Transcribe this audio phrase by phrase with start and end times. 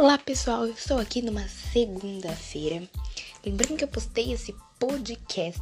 [0.00, 2.88] Olá pessoal, eu estou aqui numa segunda-feira.
[3.44, 5.60] Lembrando que eu postei esse podcast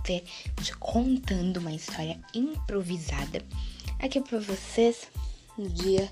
[0.78, 3.44] contando uma história improvisada
[3.98, 5.08] aqui para vocês
[5.58, 6.08] no dia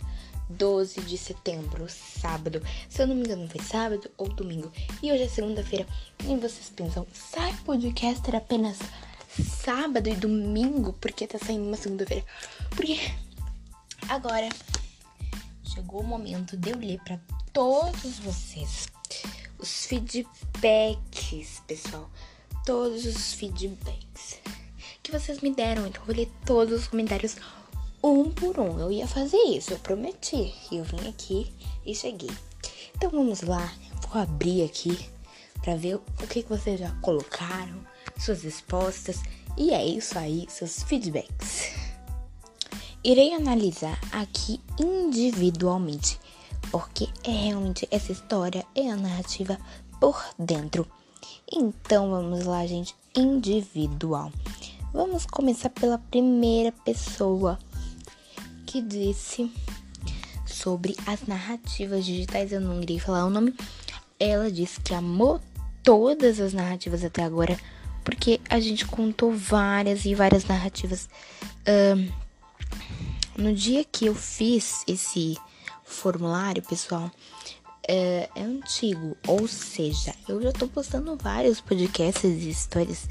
[0.51, 2.61] 12 de setembro, sábado.
[2.89, 4.73] Se eu não me engano, foi sábado ou domingo.
[5.01, 5.87] E hoje é segunda-feira.
[6.25, 8.81] E vocês pensam, sai podcast era apenas
[9.63, 10.95] sábado e domingo?
[10.95, 12.25] Porque tá saindo uma segunda-feira?
[12.71, 12.99] Porque
[14.09, 14.49] agora
[15.63, 17.21] chegou o momento de eu ler para
[17.57, 18.87] todos vocês
[19.59, 22.11] os feedbacks, pessoal.
[22.67, 24.41] Todos os feedbacks
[25.03, 25.87] que vocês me deram.
[25.87, 27.37] Então, eu vou ler todos os comentários
[28.05, 28.79] um por um.
[28.79, 30.53] Eu ia fazer isso, eu prometi.
[30.71, 31.51] Eu vim aqui
[31.87, 32.29] e cheguei.
[32.95, 33.73] Então, vamos lá.
[34.07, 35.09] Vou abrir aqui
[35.63, 37.81] para ver o que, que vocês já colocaram,
[38.19, 39.23] suas respostas.
[39.57, 41.71] E é isso aí, seus feedbacks.
[43.03, 46.19] Irei analisar aqui individualmente
[46.79, 49.59] porque é realmente essa história é a narrativa
[49.99, 50.87] por dentro.
[51.51, 54.31] Então vamos lá, gente, individual.
[54.93, 57.59] Vamos começar pela primeira pessoa
[58.67, 59.51] que disse
[60.45, 62.53] sobre as narrativas digitais.
[62.53, 63.55] Eu não irei falar o nome.
[64.21, 65.41] Ela disse que amou
[65.83, 67.59] todas as narrativas até agora,
[68.05, 71.09] porque a gente contou várias e várias narrativas.
[73.35, 75.39] No dia que eu fiz esse
[75.87, 77.11] formulário, pessoal,
[77.89, 83.09] é, é, antigo, ou seja, eu já tô postando vários podcasts e histórias,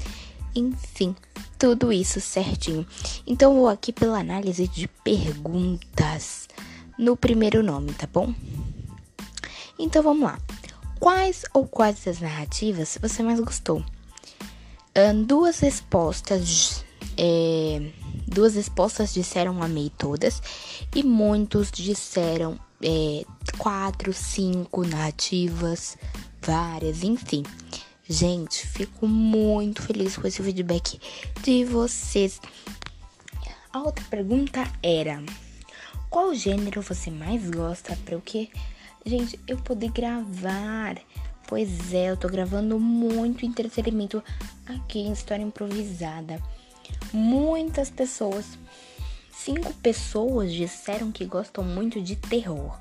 [0.54, 1.16] enfim,
[1.58, 2.86] tudo isso certinho.
[3.26, 6.46] Então vou aqui pela análise de perguntas
[6.98, 8.34] no primeiro nome, tá bom?
[9.78, 10.38] Então vamos lá.
[11.00, 13.82] Quais ou quais das narrativas você mais gostou?
[14.96, 16.84] Um, duas respostas.
[17.18, 17.92] É,
[18.26, 20.42] duas respostas disseram amei todas
[20.94, 23.24] e muitos disseram é,
[23.58, 25.96] quatro, cinco narrativas,
[26.42, 27.42] várias, enfim.
[28.08, 31.00] Gente, fico muito feliz com esse feedback
[31.42, 32.40] de vocês.
[33.72, 35.22] A outra pergunta era:
[36.08, 38.22] qual gênero você mais gosta para o?
[39.04, 40.96] Gente, eu poder gravar.
[41.48, 44.22] Pois é, eu tô gravando muito entretenimento
[44.66, 46.42] aqui em História Improvisada.
[47.12, 48.58] Muitas pessoas
[49.46, 52.76] Cinco pessoas disseram que gostam muito de terror.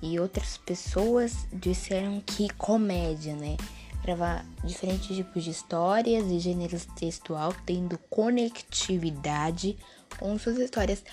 [0.00, 3.58] E outras pessoas disseram que comédia, né?
[4.02, 9.76] Gravar diferentes tipos de histórias e gêneros textual, tendo conectividade
[10.18, 11.04] com suas histórias.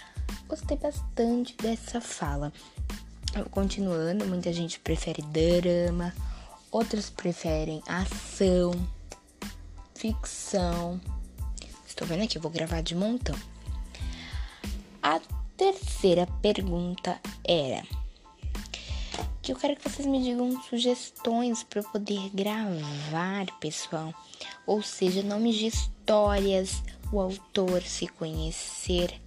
[0.47, 2.53] Gostei bastante dessa fala.
[3.51, 6.15] Continuando, muita gente prefere drama,
[6.71, 8.71] outros preferem ação,
[9.93, 11.01] ficção.
[11.85, 13.35] Estou vendo aqui, vou gravar de montão.
[15.07, 15.21] A
[15.55, 17.81] terceira pergunta era
[19.41, 24.13] que eu quero que vocês me digam sugestões para eu poder gravar, pessoal.
[24.65, 29.21] Ou seja, nomes de histórias, o autor se conhecer,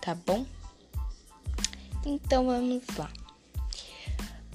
[0.00, 0.44] tá bom?
[2.04, 3.08] Então vamos lá.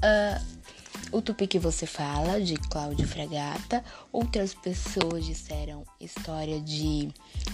[0.03, 3.85] Uh, o Tupi que você fala, de Cláudio Fragata.
[4.11, 7.07] Outras pessoas disseram história de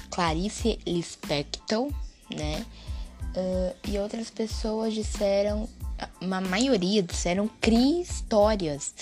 [0.10, 1.92] Clarice Lispector,
[2.30, 2.66] né?
[3.36, 5.70] Uh, e outras pessoas disseram,
[6.20, 8.94] uma maioria disseram crie histórias.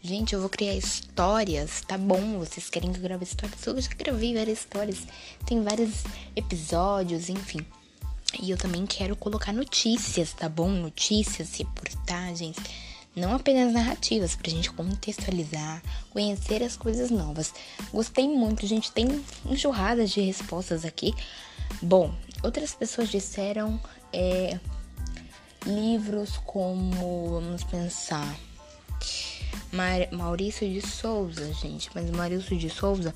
[0.00, 2.38] Gente, eu vou criar histórias, tá bom?
[2.38, 3.66] Vocês querem que eu grave histórias?
[3.66, 4.98] Eu já gravei várias histórias,
[5.46, 6.04] tem vários
[6.36, 7.64] episódios, enfim.
[8.40, 10.68] E eu também quero colocar notícias, tá bom?
[10.68, 12.56] Notícias, reportagens,
[13.14, 17.54] não apenas narrativas, pra gente contextualizar, conhecer as coisas novas.
[17.92, 18.90] Gostei muito, gente.
[18.90, 19.06] Tem
[19.46, 21.14] enxurradas de respostas aqui.
[21.80, 22.12] Bom,
[22.44, 23.80] Outras pessoas disseram
[24.12, 24.60] é,
[25.64, 28.36] livros como, vamos pensar,
[30.12, 31.90] Maurício de Souza, gente.
[31.94, 33.14] Mas Maurício de Souza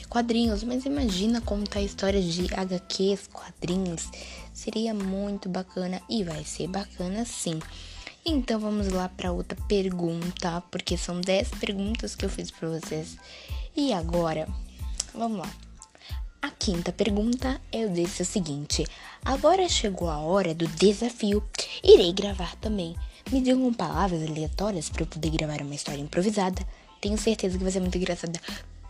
[0.00, 4.08] é quadrinhos, mas imagina contar histórias de HQs, quadrinhos.
[4.54, 7.58] Seria muito bacana e vai ser bacana sim.
[8.24, 13.16] Então vamos lá para outra pergunta, porque são 10 perguntas que eu fiz para vocês.
[13.76, 14.48] E agora,
[15.12, 15.67] vamos lá.
[16.40, 17.60] A quinta pergunta
[17.92, 18.86] disse o seguinte:
[19.24, 21.42] agora chegou a hora do desafio.
[21.82, 22.94] Irei gravar também.
[23.30, 26.64] Me digam palavras aleatórias para eu poder gravar uma história improvisada.
[27.00, 28.40] Tenho certeza que vai ser muito engraçada.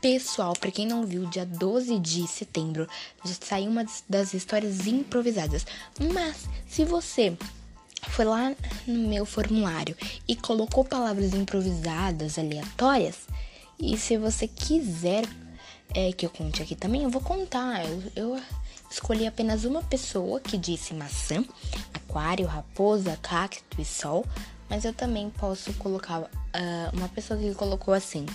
[0.01, 2.87] Pessoal, para quem não viu, dia 12 de setembro
[3.25, 5.67] já saiu uma das histórias improvisadas.
[6.13, 7.37] Mas se você
[8.11, 8.55] foi lá
[8.87, 9.97] no meu formulário
[10.29, 13.27] e colocou palavras improvisadas aleatórias,
[13.81, 15.25] e se você quiser
[15.95, 17.85] é, que eu conte aqui também, eu vou contar.
[17.85, 18.43] Eu, eu
[18.91, 21.45] escolhi apenas uma pessoa que disse maçã,
[21.95, 24.25] aquário, raposa, cacto e sol.
[24.69, 26.29] Mas eu também posso colocar uh,
[26.93, 28.27] uma pessoa que colocou assim: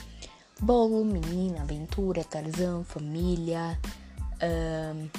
[0.60, 3.80] bolo, menina, aventura, Tarzan, família,
[4.42, 5.10] uh,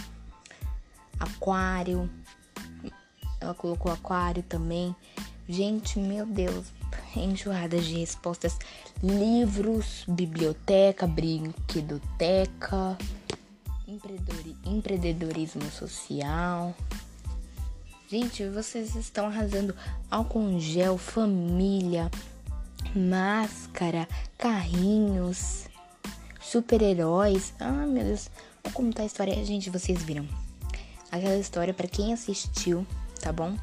[1.20, 2.10] aquário.
[3.40, 4.94] Ela colocou aquário também.
[5.48, 6.66] Gente, meu Deus,
[7.16, 8.58] enjoadas de respostas.
[9.02, 12.96] Livros, biblioteca, brinquedoteca,
[14.64, 16.74] empreendedorismo social.
[18.08, 19.74] Gente, vocês estão arrasando.
[20.10, 22.10] Álcool gel, família,
[22.94, 24.06] máscara,
[24.38, 25.66] carrinhos,
[26.40, 27.52] super-heróis.
[27.58, 28.30] Ah, meu Deus.
[28.62, 29.44] Vou contar a história.
[29.44, 30.26] Gente, vocês viram.
[31.10, 32.86] Aquela história, para quem assistiu,
[33.20, 33.56] tá bom?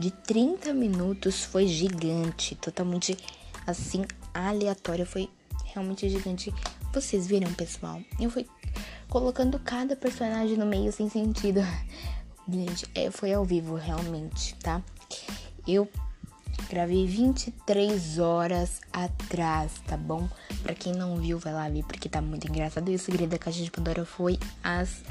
[0.00, 2.54] De 30 minutos foi gigante.
[2.54, 3.18] Totalmente
[3.66, 4.02] assim,
[4.32, 5.04] aleatória.
[5.04, 5.28] Foi
[5.66, 6.54] realmente gigante.
[6.90, 8.00] Vocês viram, pessoal?
[8.18, 8.46] Eu fui
[9.10, 11.60] colocando cada personagem no meio sem sentido.
[12.50, 14.82] Gente, é, foi ao vivo realmente, tá?
[15.68, 15.86] Eu
[16.70, 20.26] gravei 23 horas atrás, tá bom?
[20.62, 22.90] Pra quem não viu, vai lá ver, porque tá muito engraçado.
[22.90, 25.02] E o segredo da caixa de Pandora foi as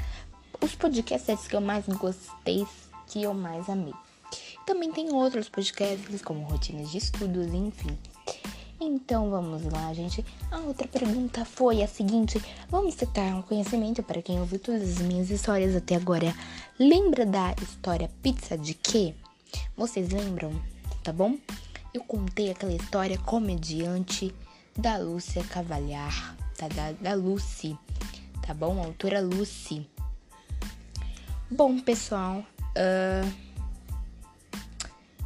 [0.60, 2.66] os podcasts que eu mais gostei,
[3.06, 3.94] que eu mais amei.
[4.66, 7.98] Também tem outros podcasts, como rotinas de estudos, enfim.
[8.80, 10.24] Então vamos lá, gente.
[10.50, 14.98] A outra pergunta foi a seguinte: vamos citar um conhecimento para quem ouviu todas as
[15.00, 16.34] minhas histórias até agora.
[16.78, 19.14] Lembra da história Pizza de quê?
[19.76, 20.52] Vocês lembram?
[21.02, 21.36] Tá bom?
[21.92, 24.34] Eu contei aquela história comediante
[24.76, 26.68] da Lúcia Cavalhar, tá?
[26.68, 27.76] da, da Lucy,
[28.46, 28.80] tá bom?
[28.80, 29.86] A autora Lucy.
[31.50, 33.49] Bom, pessoal, uh,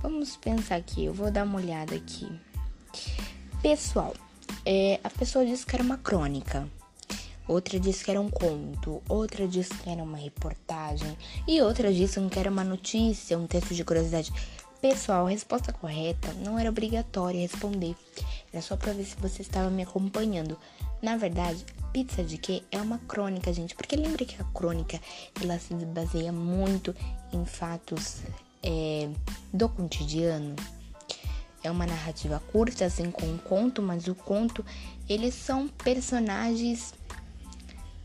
[0.05, 1.07] vamos pensar aqui.
[1.07, 2.31] Eu vou dar uma olhada aqui.
[3.63, 4.15] Pessoal,
[4.67, 6.69] é, a pessoa disse que era uma crônica,
[7.49, 11.17] outra disse que era um conto, outra disse que era uma reportagem
[11.49, 14.31] e outra disse que era uma notícia, um texto de curiosidade.
[14.83, 17.97] Pessoal, a resposta correta não era obrigatória responder,
[18.53, 20.59] era só para ver se você estava me acompanhando.
[21.01, 21.65] Na verdade,
[21.95, 25.01] pizza de quê é uma crônica, gente, porque lembra que a crônica
[25.43, 26.95] ela se baseia muito
[27.33, 28.19] em fatos
[28.65, 29.11] é,
[29.53, 30.57] do cotidiano
[31.63, 34.65] é uma narrativa curta, assim como um conto, mas o conto,
[35.09, 36.93] eles são personagens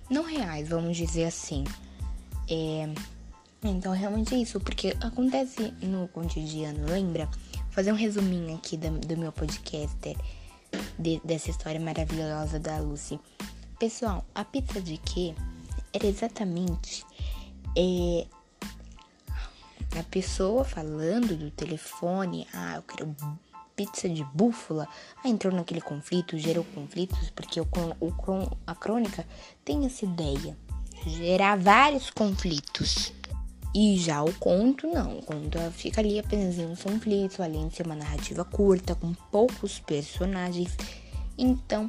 [0.10, 1.64] não reais, vamos dizer assim.
[2.50, 2.90] É,
[3.62, 7.26] então, realmente é isso, porque acontece no cotidiano, lembra?
[7.26, 10.18] Vou fazer um resuminho aqui do, do meu podcast
[10.98, 13.20] de, dessa história maravilhosa da Lucy.
[13.78, 15.36] Pessoal, a pizza de quê?
[15.94, 17.06] Era exatamente
[17.78, 18.26] é,
[19.98, 23.16] a pessoa falando do telefone, ah, eu quero
[23.76, 24.88] pizza de búfala,
[25.24, 27.68] aí entrou naquele conflito, gerou conflitos, porque o,
[28.02, 29.26] o, a crônica
[29.64, 30.58] tem essa ideia,
[31.06, 33.14] gerar vários conflitos.
[33.74, 35.20] E já o conto, não.
[35.20, 39.14] O conto fica ali apenas em um conflito, além de ser uma narrativa curta, com
[39.32, 40.76] poucos personagens.
[41.38, 41.88] Então,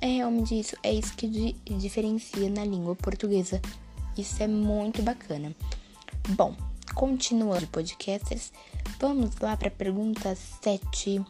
[0.00, 0.76] é realmente isso.
[0.82, 3.62] É isso que di diferencia na língua portuguesa.
[4.16, 5.56] Isso é muito bacana.
[6.36, 6.54] Bom,
[6.94, 8.52] continuando podcasters,
[9.02, 11.20] Vamos lá para a pergunta 7.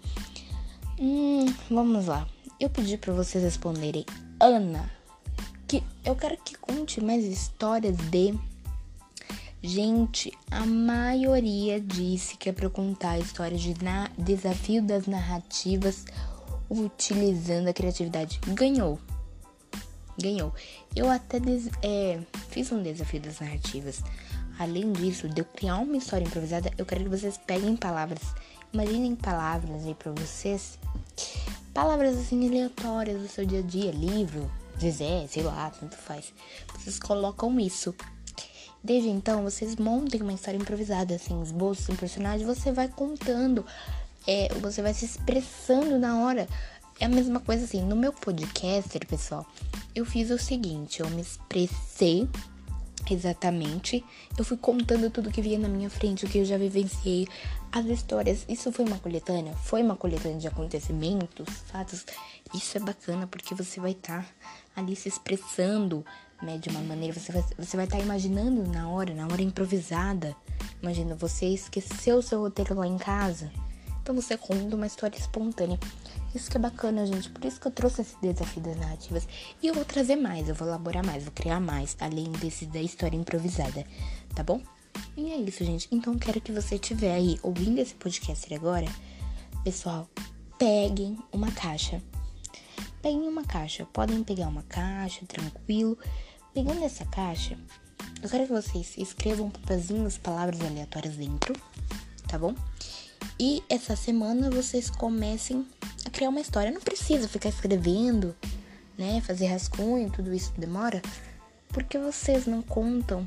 [1.01, 2.29] Hum, vamos lá.
[2.61, 4.05] Eu pedi para vocês responderem
[4.39, 4.91] Ana,
[5.67, 8.39] que eu quero que conte mais histórias de
[9.63, 14.11] Gente, a maioria disse que é para contar histórias de na...
[14.19, 16.05] desafio das narrativas
[16.69, 18.39] utilizando a criatividade.
[18.49, 18.99] Ganhou.
[20.21, 20.53] Ganhou.
[20.95, 21.71] Eu até des...
[21.81, 24.03] é, fiz um desafio das narrativas.
[24.63, 28.21] Além disso, de eu criar uma história improvisada, eu quero que vocês peguem palavras.
[28.73, 30.79] Imaginem palavras aí pra vocês.
[31.75, 34.49] Palavras assim aleatórias do seu dia a dia, livro,
[34.81, 36.33] Zezé, sei lá, tanto faz.
[36.79, 37.93] Vocês colocam isso.
[38.85, 43.67] Desde então, vocês montem uma história improvisada, assim, esboço, um personagem, você vai contando,
[44.29, 46.47] é, você vai se expressando na hora.
[47.01, 49.45] É a mesma coisa assim, no meu podcaster, pessoal,
[49.93, 52.29] eu fiz o seguinte, eu me expressei
[53.13, 54.03] Exatamente.
[54.39, 57.29] Eu fui contando tudo que via na minha frente, o que eu já vivenciei,
[57.71, 58.47] as histórias.
[58.49, 59.53] Isso foi uma coletânea?
[59.55, 62.07] Foi uma coletânea de acontecimentos, fatos.
[62.55, 64.31] Isso é bacana porque você vai estar tá
[64.75, 66.03] ali se expressando,
[66.43, 67.13] né, de uma maneira.
[67.13, 70.35] Você vai, você vai estar tá imaginando na hora, na hora improvisada.
[70.81, 73.53] Imagina, você esqueceu o seu roteiro lá em casa.
[74.03, 75.79] Então você conta uma história espontânea.
[76.35, 77.29] Isso que é bacana, gente.
[77.31, 79.29] Por isso que eu trouxe esse desafio das narrativas.
[79.63, 82.81] E eu vou trazer mais, eu vou elaborar mais, vou criar mais, além desse da
[82.81, 83.85] história improvisada,
[84.35, 84.61] tá bom?
[85.17, 85.89] E é isso, gente.
[85.91, 88.87] Então quero que você estiver aí ouvindo esse podcast agora,
[89.63, 90.09] pessoal,
[90.59, 92.03] peguem uma caixa.
[93.03, 93.87] Peguem uma caixa.
[93.93, 95.99] Podem pegar uma caixa, tranquilo.
[96.55, 97.59] Pegando essa caixa,
[98.23, 101.55] eu quero que vocês escrevam um papelzinho as palavras aleatórias dentro,
[102.29, 102.55] tá bom?
[103.39, 105.67] E essa semana vocês comecem
[106.13, 106.71] criar uma história.
[106.71, 108.37] Não precisa ficar escrevendo,
[108.97, 109.21] né?
[109.23, 111.03] Fazer rascunho, tudo isso demora.
[111.69, 113.27] Porque vocês não contam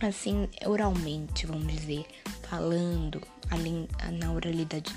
[0.00, 2.04] assim oralmente, vamos dizer,
[2.42, 3.88] falando além
[4.18, 4.94] na oralidade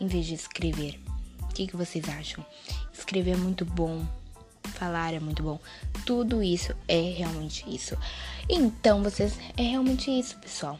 [0.00, 1.00] em vez de escrever.
[1.42, 2.44] O que, que vocês acham?
[2.92, 4.06] Escrever é muito bom,
[4.74, 5.58] falar é muito bom.
[6.04, 7.96] Tudo isso é realmente isso.
[8.48, 10.78] Então, vocês é realmente isso, pessoal.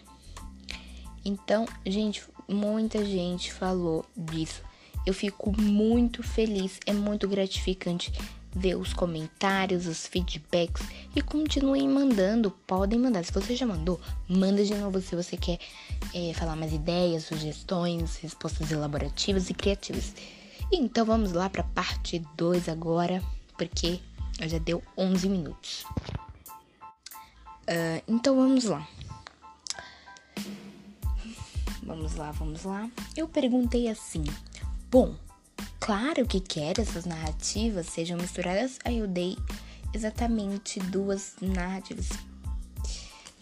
[1.25, 4.63] Então, gente, muita gente falou disso.
[5.09, 8.13] Eu fico muito feliz, é muito gratificante
[8.53, 10.87] ver os comentários, os feedbacks
[11.17, 12.51] e continuem mandando.
[12.51, 13.25] Podem mandar.
[13.25, 13.99] Se você já mandou,
[14.29, 15.59] manda de novo se você quer
[16.15, 20.15] é, falar mais ideias, sugestões, respostas elaborativas e criativas.
[20.71, 23.23] Então vamos lá para parte 2 agora,
[23.57, 24.01] porque
[24.43, 25.87] já deu 11 minutos.
[27.63, 28.87] Uh, então vamos lá.
[31.83, 32.91] Vamos lá, vamos lá.
[33.17, 34.23] Eu perguntei assim:
[34.91, 35.15] Bom,
[35.79, 38.79] claro que quero essas narrativas sejam misturadas.
[38.87, 39.37] Aí eu dei
[39.93, 42.09] exatamente duas narrativas.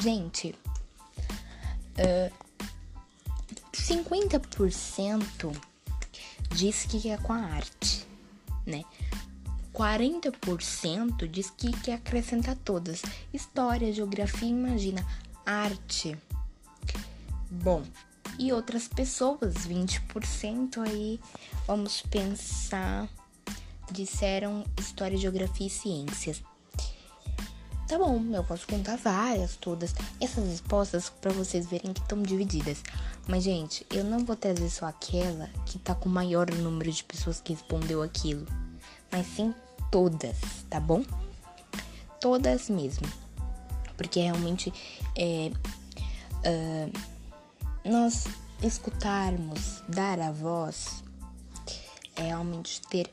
[0.01, 0.55] Gente,
[1.99, 2.33] uh,
[3.73, 5.57] 50%
[6.51, 8.05] diz que é com a arte,
[8.67, 8.83] né?
[9.73, 15.07] 40% diz que quer acrescentar todas: história, geografia, imagina,
[15.45, 16.19] arte.
[17.49, 17.85] Bom,
[18.39, 21.21] e outras pessoas, 20% aí,
[21.67, 23.09] vamos pensar,
[23.91, 26.43] disseram história, geografia e ciências.
[27.89, 29.95] Tá bom, eu posso contar várias, todas.
[30.21, 32.83] Essas respostas para vocês verem que estão divididas.
[33.29, 37.05] Mas, gente, eu não vou trazer só aquela que tá com o maior número de
[37.05, 38.45] pessoas que respondeu aquilo.
[39.11, 39.55] Mas sim
[39.91, 40.37] todas,
[40.69, 41.05] tá bom?
[42.21, 43.07] Todas mesmo.
[43.97, 44.73] Porque realmente
[45.17, 45.53] é.
[46.45, 47.16] Uh,
[47.91, 48.25] nós
[48.63, 51.03] escutarmos, dar a voz,
[52.17, 53.11] é realmente ter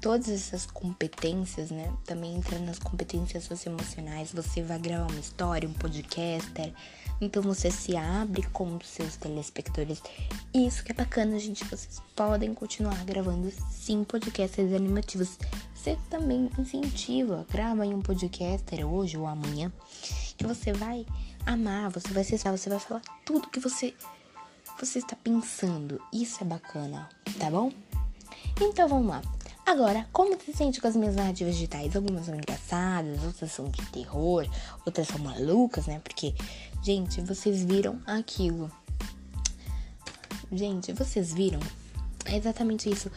[0.00, 1.92] todas essas competências, né?
[2.04, 4.32] Também entra nas competências socioemocionais.
[4.32, 6.72] Você vai gravar uma história, um podcaster,
[7.20, 10.02] então você se abre com os seus telespectadores.
[10.54, 11.64] Isso que é bacana, gente.
[11.64, 15.38] Vocês podem continuar gravando sim podcasts animativos.
[15.74, 19.72] Você também incentiva, grava aí um podcaster hoje ou amanhã,
[20.36, 21.06] que você vai
[21.44, 23.94] amar, você vai acessar, você vai falar tudo que você
[24.78, 26.00] você está pensando.
[26.12, 27.72] Isso é bacana, tá bom?
[28.60, 29.22] Então vamos lá.
[29.64, 31.96] Agora, como se sente com as minhas narrativas digitais?
[31.96, 34.46] Algumas são engraçadas, outras são de terror,
[34.84, 36.00] outras são malucas, né?
[36.04, 36.34] Porque,
[36.82, 38.70] gente, vocês viram aquilo.
[40.52, 41.58] Gente, vocês viram?
[42.24, 43.10] É exatamente isso.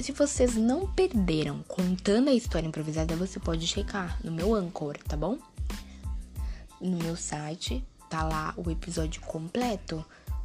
[0.00, 5.16] Se vocês não perderam contando a história improvisada, você pode checar no meu Anchor, tá
[5.16, 5.36] bom?
[6.80, 10.02] No meu site, tá lá o episódio completo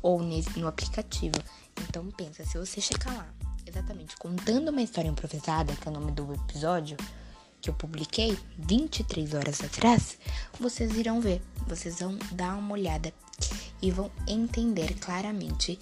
[0.07, 1.35] ou no aplicativo.
[1.81, 3.27] Então pensa, se você checar lá,
[3.65, 6.95] exatamente contando uma história improvisada, que é o nome do episódio
[7.59, 10.17] que eu publiquei 23 horas atrás,
[10.57, 13.13] vocês irão ver, vocês vão dar uma olhada
[13.81, 15.77] e vão entender claramente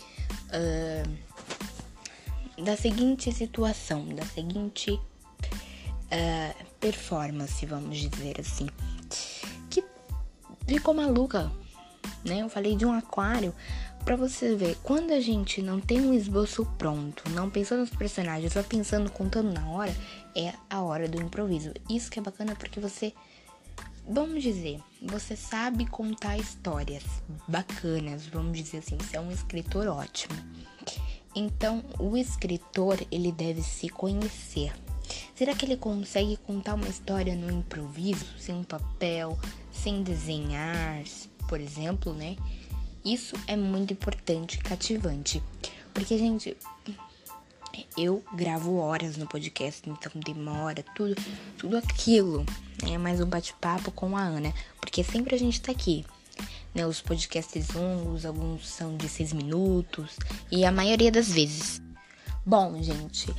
[0.49, 1.03] uh,
[2.63, 8.67] da seguinte situação, da seguinte uh, performance, vamos dizer assim,
[9.69, 9.83] que
[10.65, 11.51] ficou maluca,
[12.23, 12.41] né?
[12.41, 13.53] Eu falei de um aquário
[14.05, 18.53] para você ver, quando a gente não tem um esboço pronto, não pensando nos personagens,
[18.53, 19.93] só pensando, contando na hora,
[20.35, 21.73] é a hora do improviso.
[21.89, 23.11] Isso que é bacana porque você,
[24.07, 27.03] vamos dizer, você sabe contar histórias
[27.47, 30.35] bacanas, vamos dizer assim, você é um escritor ótimo.
[31.35, 34.71] Então, o escritor, ele deve se conhecer.
[35.33, 39.37] Será que ele consegue contar uma história no improviso, sem papel,
[39.71, 41.03] sem desenhar,
[41.49, 42.35] por exemplo, né?
[43.05, 45.41] Isso é muito importante, cativante.
[45.93, 46.57] Porque, gente,
[47.95, 51.15] eu gravo horas no podcast, então demora tudo,
[51.55, 52.43] tudo aquilo.
[52.83, 56.03] É mais um bate-papo com a Ana, porque sempre a gente tá aqui.
[56.73, 60.17] Né, os podcasts longos, alguns são de seis minutos
[60.51, 61.81] e a maioria das vezes.
[62.43, 63.33] Bom, gente,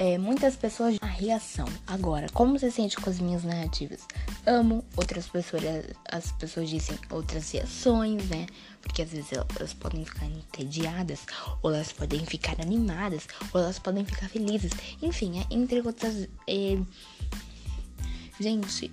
[0.00, 1.68] é, muitas pessoas a reação.
[1.86, 4.00] Agora, como você sente com as minhas narrativas?
[4.46, 4.82] Amo.
[4.96, 5.62] Outras pessoas,
[6.10, 8.46] as pessoas dizem outras reações, né?
[8.80, 11.26] Porque às vezes elas podem ficar entediadas,
[11.60, 14.72] ou elas podem ficar animadas, ou elas podem ficar felizes.
[15.02, 16.26] Enfim, é, entre outras.
[16.48, 16.78] É...
[18.40, 18.90] Gente,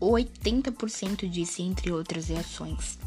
[0.00, 3.00] 80% disse entre outras reações.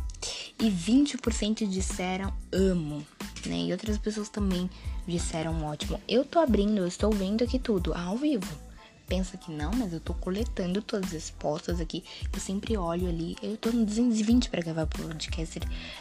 [0.60, 3.06] E 20% disseram amo,
[3.46, 3.58] né?
[3.58, 4.70] E outras pessoas também
[5.08, 6.00] disseram ótimo.
[6.08, 8.66] Eu tô abrindo, eu estou vendo aqui tudo ao vivo.
[9.08, 12.04] Pensa que não, mas eu tô coletando todas as respostas aqui.
[12.34, 13.36] Eu sempre olho ali.
[13.42, 15.60] Eu tô no 220 para gravar podcast.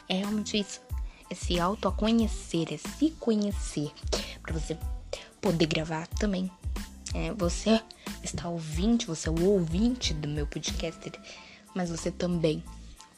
[0.09, 0.81] É realmente isso.
[1.31, 3.93] é se autoconhecer, é se conhecer.
[4.43, 4.79] para você
[5.41, 6.51] poder gravar também.
[7.15, 7.81] É, você
[8.23, 11.13] está ouvinte, você é o ouvinte do meu podcast,
[11.75, 12.65] mas você também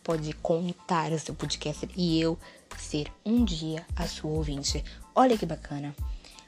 [0.02, 2.38] pode contar o seu podcast e eu
[2.80, 4.84] ser um dia a sua ouvinte.
[5.14, 5.94] Olha que bacana.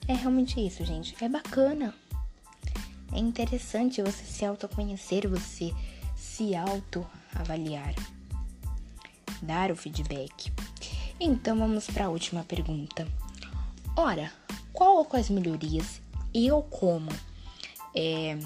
[0.07, 1.15] É realmente isso, gente.
[1.23, 1.95] É bacana.
[3.13, 5.73] É interessante você se autoconhecer, você
[6.15, 7.95] se autoavaliar,
[9.43, 10.53] dar o feedback.
[11.19, 13.07] Então vamos para a última pergunta.
[13.97, 14.33] Ora,
[14.73, 16.01] qual ou quais melhorias
[16.33, 17.11] eu como
[17.95, 18.39] é,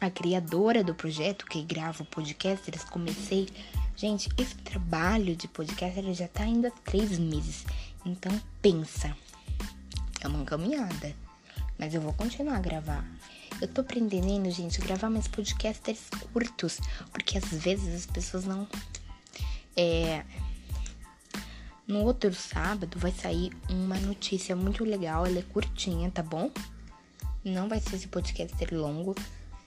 [0.00, 3.48] a criadora do projeto que grava o podcast, eles comecei
[3.96, 7.64] Gente, esse trabalho de podcast ele já tá indo há três meses.
[8.04, 9.16] Então pensa.
[10.20, 11.14] É uma caminhada.
[11.78, 13.04] Mas eu vou continuar a gravar.
[13.60, 16.80] Eu tô aprendendo, gente, a gravar mais podcasts curtos.
[17.12, 18.66] Porque às vezes as pessoas não.
[19.76, 20.24] É.
[21.86, 25.24] No outro sábado vai sair uma notícia muito legal.
[25.24, 26.50] Ela é curtinha, tá bom?
[27.44, 29.14] Não vai ser esse podcast longo.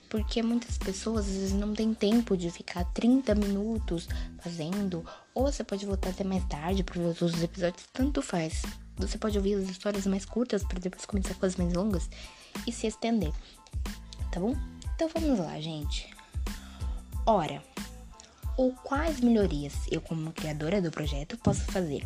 [0.08, 4.08] Porque muitas pessoas às vezes não tem tempo de ficar 30 minutos
[4.40, 8.62] fazendo, ou você pode voltar até mais tarde para ver os outros episódios, tanto faz.
[8.96, 12.08] Você pode ouvir as histórias mais curtas para depois começar com as mais longas
[12.66, 13.32] e se estender.
[14.32, 14.54] Tá bom?
[14.94, 16.08] Então vamos lá, gente.
[17.24, 17.62] Ora,
[18.56, 22.02] ou quais melhorias eu, como criadora do projeto, posso fazer?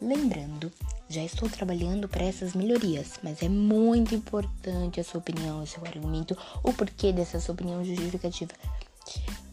[0.00, 0.70] Lembrando
[1.08, 5.84] já estou trabalhando para essas melhorias, mas é muito importante a sua opinião, o seu
[5.84, 8.52] argumento, o porquê dessa sua opinião justificativa.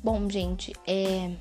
[0.04, 1.32] Bom, gente, é.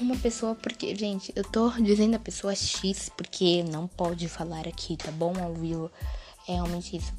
[0.00, 4.96] Uma pessoa, porque, gente, eu tô dizendo a pessoa X porque não pode falar aqui,
[4.96, 5.34] tá bom?
[5.42, 5.90] Ao vivo.
[6.46, 7.12] É realmente isso.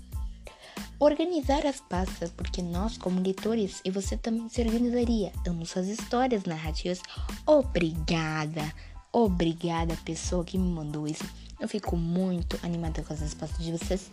[0.98, 5.34] Organizar as pastas, porque nós, como leitores, e você também se organizaria.
[5.46, 7.02] Amo suas histórias narrativas.
[7.46, 8.74] Obrigada
[9.12, 11.24] Obrigada, pessoa que me mandou isso.
[11.60, 14.12] Eu fico muito animada com as respostas de vocês.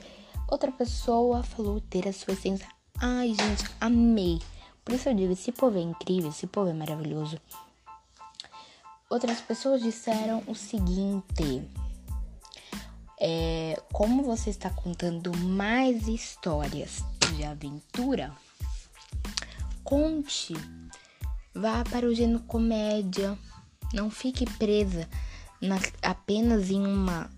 [0.48, 2.66] Outra pessoa falou ter a sua essência.
[2.98, 4.40] Ai, gente, amei.
[4.85, 7.38] Por isso eu digo, esse povo é incrível, esse povo é maravilhoso.
[9.11, 11.62] Outras pessoas disseram o seguinte:
[13.20, 17.04] é, como você está contando mais histórias
[17.35, 18.32] de aventura,
[19.85, 20.54] conte,
[21.54, 23.38] vá para o gênero comédia,
[23.96, 25.09] não fique presa
[25.61, 27.30] na, apenas em, uma,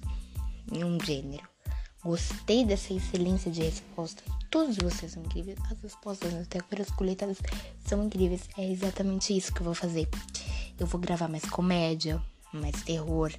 [0.73, 1.47] em um gênero.
[2.03, 4.23] Gostei dessa excelência de resposta.
[4.51, 5.59] Todos vocês são incríveis.
[5.71, 7.39] As respostas até agora coletadas
[7.87, 8.49] são incríveis.
[8.57, 10.09] É exatamente isso que eu vou fazer.
[10.79, 12.21] Eu vou gravar mais comédia,
[12.53, 13.33] mais terror.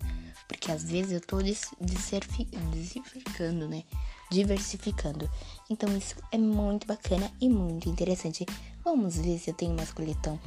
[0.48, 3.84] Porque às vezes eu tô diversificando, né?
[4.32, 5.30] Diversificando.
[5.70, 8.46] Então isso é muito bacana e muito interessante.
[8.84, 10.40] Vamos ver se eu tenho mais coletão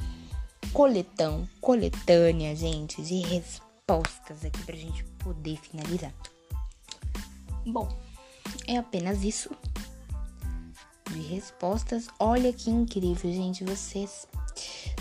[0.73, 6.11] coletão, coletânea, gente, de respostas aqui pra gente poder finalizar.
[7.65, 7.87] Bom,
[8.67, 9.51] é apenas isso
[11.11, 12.07] de respostas.
[12.19, 14.27] Olha que incrível, gente, vocês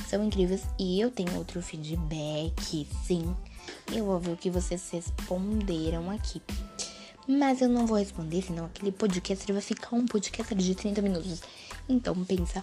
[0.06, 3.34] são incríveis e eu tenho outro feedback, sim.
[3.90, 6.42] Eu vou ver o que vocês responderam aqui.
[7.26, 11.42] Mas eu não vou responder, senão aquele podcast vai ficar um podcast de 30 minutos.
[11.88, 12.62] Então pensa,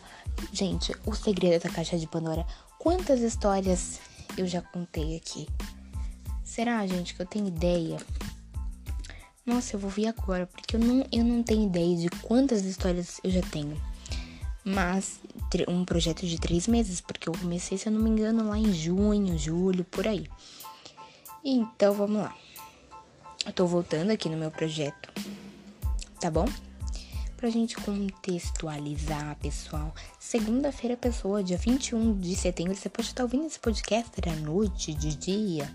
[0.54, 2.45] gente, o segredo da caixa de Pandora.
[2.80, 4.00] Quantas histórias
[4.38, 5.50] eu já contei aqui?
[6.46, 7.98] Será, gente, que eu tenho ideia?
[9.46, 13.20] Nossa, eu vou ver agora, porque eu não, eu não tenho ideia de quantas histórias
[13.22, 13.80] eu já tenho.
[14.63, 15.20] Mas
[15.68, 18.72] um projeto de três meses, porque eu comecei, se eu não me engano, lá em
[18.72, 20.30] junho, julho, por aí.
[21.44, 22.34] Então vamos lá.
[23.46, 25.12] Eu tô voltando aqui no meu projeto,
[26.22, 26.46] tá bom?
[27.39, 29.95] Pra gente contextualizar, pessoal.
[30.19, 35.15] Segunda-feira, pessoa, dia 21 de setembro, você pode estar ouvindo esse podcast à noite, de
[35.15, 35.71] dia,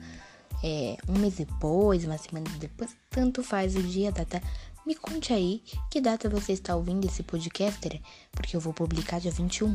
[0.62, 4.42] é, um mês depois, uma semana depois, tanto faz o dia, a data.
[4.86, 9.30] Me conte aí que data você está ouvindo esse podcast, porque eu vou publicar dia
[9.30, 9.70] 21,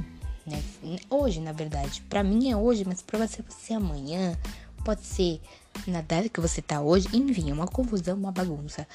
[0.45, 0.63] né?
[1.09, 2.03] Hoje, na verdade.
[2.07, 4.37] Pra mim é hoje, mas pra você pode ser amanhã,
[4.85, 5.41] pode ser
[5.87, 8.87] na data que você tá hoje, enfim, é uma confusão, uma bagunça.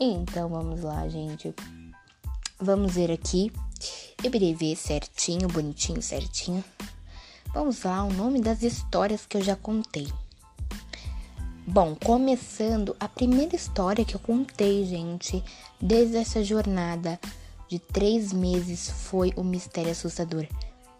[0.00, 1.54] Então vamos lá, gente.
[2.60, 3.50] Vamos ver aqui.
[4.54, 6.62] ver certinho, bonitinho, certinho.
[7.54, 10.06] Vamos lá, o nome das histórias que eu já contei.
[11.66, 15.42] Bom, começando a primeira história que eu contei, gente,
[15.80, 17.18] desde essa jornada
[17.66, 20.46] de três meses foi o mistério assustador.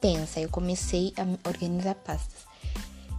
[0.00, 2.48] Pensa, eu comecei a organizar pastas.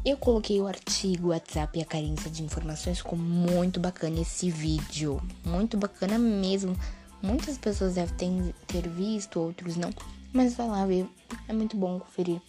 [0.04, 2.98] Eu coloquei o artigo, o WhatsApp e a carência de informações.
[2.98, 5.22] Ficou muito bacana esse vídeo.
[5.46, 6.76] Muito bacana mesmo.
[7.22, 9.90] Muitas pessoas devem ter visto, outros não.
[10.34, 11.08] Mas vai lá ver.
[11.48, 12.42] É muito bom conferir.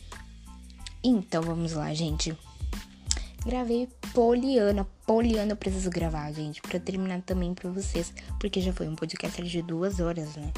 [1.04, 2.36] Então vamos lá, gente.
[3.44, 4.86] Gravei Poliana.
[5.04, 9.42] Poliana eu preciso gravar, gente, para terminar também para vocês, porque já foi um podcast
[9.42, 10.52] de duas horas, né?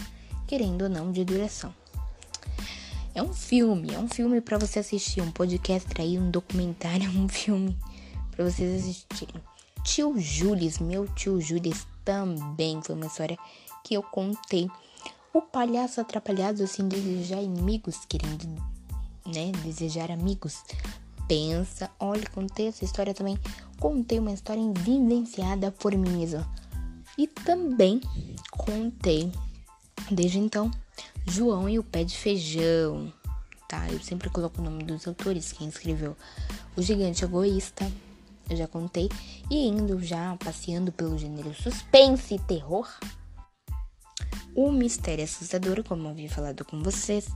[0.46, 1.74] Querendo ou não, de duração.
[3.14, 7.27] É um filme, é um filme para você assistir, um podcast aí, um documentário, um
[7.27, 7.74] filme
[8.31, 9.40] para vocês assistirem.
[9.83, 13.38] Tio Jules, meu tio Jules também foi uma história
[13.85, 14.68] que eu contei.
[15.33, 18.47] O palhaço atrapalhado, assim, desejar inimigos, querendo,
[19.27, 20.64] né, desejar amigos.
[21.29, 23.38] Pensa, olha, contei essa história também.
[23.79, 26.49] Contei uma história vivenciada por mim mesma.
[27.16, 28.01] E também
[28.51, 29.31] contei,
[30.11, 30.70] desde então,
[31.27, 33.12] João e o Pé de Feijão,
[33.68, 33.88] tá?
[33.88, 36.16] Eu sempre coloco o nome dos autores, quem escreveu
[36.77, 37.90] O Gigante Egoísta,
[38.49, 39.09] eu já contei.
[39.51, 42.88] E indo já passeando pelo gênero suspense e terror.
[44.56, 47.26] O Mistério Assustador, como eu havia falado com vocês.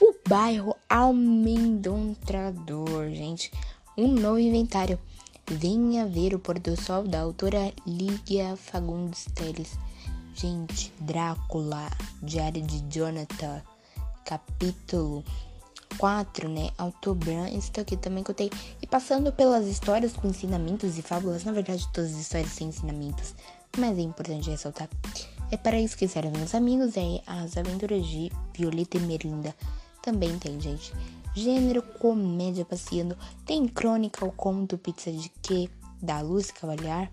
[0.00, 3.52] O bairro Almendontrador, gente.
[3.96, 4.98] Um novo inventário.
[5.46, 9.78] Venha ver o pôr do sol da autora Lígia Fagundes Teles.
[10.34, 11.90] Gente, Drácula,
[12.22, 13.62] Diário de Jonathan,
[14.24, 15.22] capítulo
[15.98, 16.70] 4, né?
[16.78, 18.50] Autobran, isso aqui também contei.
[18.80, 23.34] E passando pelas histórias com ensinamentos e fábulas, na verdade, todas as histórias têm ensinamentos,
[23.76, 24.88] mas é importante ressaltar.
[25.50, 29.54] É para isso que servem meus amigos, é as aventuras de Violeta e Merlinda.
[30.02, 30.92] Também tem, gente.
[31.34, 33.16] Gênero, comédia passeando.
[33.44, 35.68] Tem crônica ou conto, pizza de quê?
[36.02, 37.10] Da Luz Cavalhar.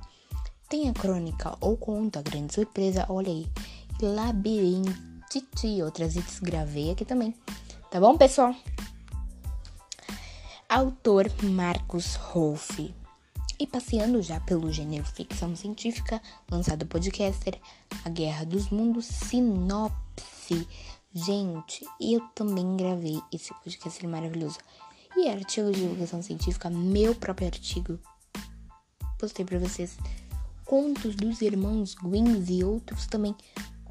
[0.68, 3.46] Tem a crônica ou conto, a grande surpresa, olha aí.
[4.02, 7.36] Labirintite e outras itens gravei aqui também.
[7.92, 8.56] Tá bom, pessoal?
[10.68, 12.96] Autor Marcos Rolfe.
[13.64, 16.22] E passeando já pelo gênero ficção científica,
[16.52, 17.58] lançado podcaster
[18.04, 20.68] A Guerra dos Mundos, Sinopse.
[21.14, 24.58] Gente, eu também gravei esse podcast maravilhoso.
[25.16, 27.98] E artigo de divulgação científica, meu próprio artigo.
[29.18, 29.98] Postei pra vocês
[30.66, 33.34] contos dos irmãos Gwynns e outros também.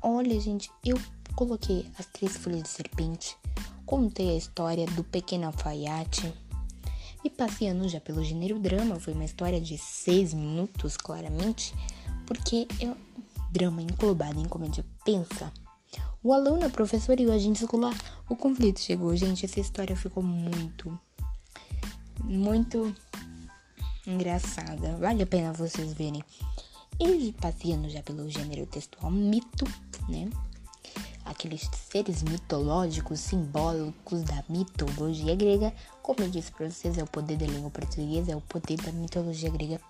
[0.03, 1.01] Olha, gente, eu
[1.35, 3.39] coloquei as três folhas de serpente
[3.93, 6.33] contei a história do pequeno alfaiate.
[7.25, 11.73] E passeando já pelo gênero drama, foi uma história de seis minutos, claramente,
[12.27, 12.97] porque é um
[13.53, 14.85] drama englobado em comédia.
[15.05, 15.53] Pensa.
[16.23, 17.95] O aluno, a professora e o agente escolar.
[18.29, 19.45] O conflito chegou, gente.
[19.45, 20.99] Essa história ficou muito,
[22.25, 22.95] muito
[24.07, 24.97] engraçada.
[24.97, 26.23] Vale a pena vocês verem.
[27.01, 29.65] E passeando já pelo gênero textual mito,
[30.09, 30.29] né?
[31.25, 35.73] Aqueles seres mitológicos, simbólicos da mitologia grega.
[36.03, 38.93] Como eu disse para vocês, é o poder da língua portuguesa, é o poder da
[38.93, 39.81] mitologia grega,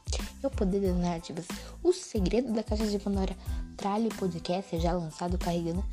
[0.42, 1.46] é o poder das narrativas.
[1.82, 3.36] O segredo da caixa de Pandora.
[3.76, 5.84] Tralho podcast já lançado carregando.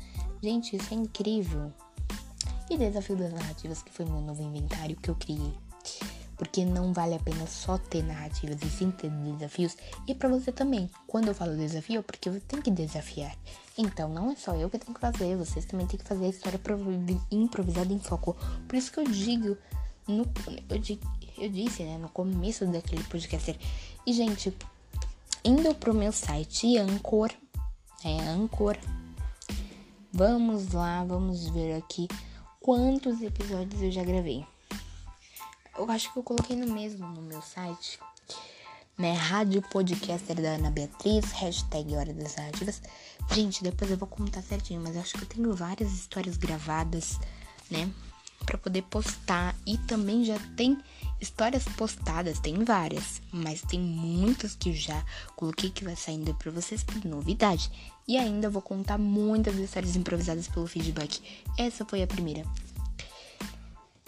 [0.42, 1.72] Gente, isso é incrível.
[2.68, 5.52] E desafio das narrativas, que foi meu novo inventário que eu criei
[6.40, 9.76] porque não vale a pena só ter narrativas e sim ter desafios.
[10.08, 10.88] E para você também.
[11.06, 13.36] Quando eu falo desafio, é porque você tem que desafiar.
[13.76, 16.28] Então não é só eu que tenho que fazer, vocês também têm que fazer a
[16.30, 16.58] história
[17.30, 18.34] improvisada em foco.
[18.66, 19.58] Por isso que eu digo,
[20.08, 20.26] no,
[20.70, 20.98] eu,
[21.36, 23.60] eu disse, né, no começo daquele podcast.
[24.06, 24.56] E gente,
[25.44, 27.30] indo pro meu site Anchor,
[28.02, 28.78] é Anchor.
[30.10, 32.08] Vamos lá, vamos ver aqui
[32.60, 34.42] quantos episódios eu já gravei.
[35.80, 37.98] Eu acho que eu coloquei no mesmo no meu site.
[38.98, 39.14] Né?
[39.14, 42.82] Rádio Podcaster da Ana Beatriz, hashtag Hora das Narrativas.
[43.32, 47.18] Gente, depois eu vou contar certinho, mas acho que eu tenho várias histórias gravadas,
[47.70, 47.90] né?
[48.44, 49.56] Pra poder postar.
[49.66, 50.76] E também já tem
[51.18, 53.22] histórias postadas, tem várias.
[53.32, 55.02] Mas tem muitas que eu já
[55.34, 57.72] coloquei que vai saindo pra vocês por novidade.
[58.06, 61.22] E ainda vou contar muitas histórias improvisadas pelo feedback.
[61.56, 62.44] Essa foi a primeira.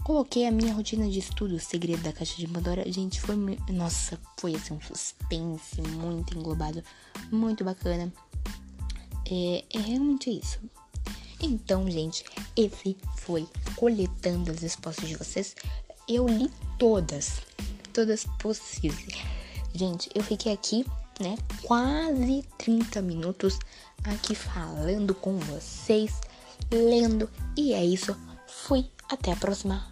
[0.05, 2.91] Coloquei a minha rotina de estudo, o segredo da caixa de Pandora.
[2.91, 3.37] Gente, foi.
[3.69, 6.83] Nossa, foi assim um suspense muito englobado,
[7.31, 8.13] muito bacana.
[9.31, 10.59] É, é realmente isso.
[11.41, 12.25] Então, gente,
[12.57, 15.55] esse foi coletando as respostas de vocês.
[16.09, 17.41] Eu li todas,
[17.93, 19.21] todas possíveis.
[19.73, 20.85] Gente, eu fiquei aqui,
[21.21, 23.57] né, quase 30 minutos
[24.03, 26.13] aqui falando com vocês,
[26.71, 27.31] lendo.
[27.57, 28.17] E é isso.
[28.49, 28.85] Fui.
[29.09, 29.92] Até a próxima.